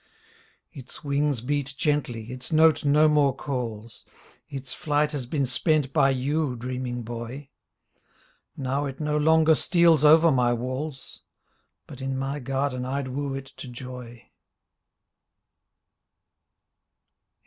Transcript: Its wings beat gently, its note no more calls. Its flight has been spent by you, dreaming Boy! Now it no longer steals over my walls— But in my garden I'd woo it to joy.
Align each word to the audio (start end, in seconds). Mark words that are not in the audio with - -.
Its 0.71 1.03
wings 1.03 1.41
beat 1.41 1.75
gently, 1.77 2.31
its 2.31 2.51
note 2.51 2.83
no 2.83 3.07
more 3.07 3.35
calls. 3.35 4.03
Its 4.49 4.73
flight 4.73 5.11
has 5.11 5.27
been 5.27 5.45
spent 5.45 5.93
by 5.93 6.09
you, 6.09 6.55
dreaming 6.55 7.03
Boy! 7.03 7.51
Now 8.57 8.87
it 8.87 8.99
no 8.99 9.15
longer 9.15 9.53
steals 9.53 10.03
over 10.03 10.31
my 10.31 10.53
walls— 10.53 11.21
But 11.87 12.01
in 12.01 12.17
my 12.17 12.39
garden 12.39 12.83
I'd 12.83 13.09
woo 13.09 13.35
it 13.35 13.51
to 13.57 13.67
joy. 13.67 14.23